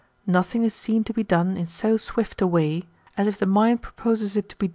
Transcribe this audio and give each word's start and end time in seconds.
^ 0.01 0.03
No 0.25 0.41
thing 0.41 0.63
is 0.63 0.73
seen 0.73 1.03
to 1.03 1.13
be 1.13 1.21
done 1.23 1.55
in 1.57 1.67
so 1.67 1.95
swift 1.95 2.41
a 2.41 2.47
way,^ 2.47 2.81
as 3.17 3.27
if 3.27 3.37
the 3.37 3.45
mind 3.45 3.83
pro 3.83 3.91
* 3.91 3.97
Suffers 3.97 4.35
with 4.35 4.49
the 4.49 4.55
body. 4.55 4.69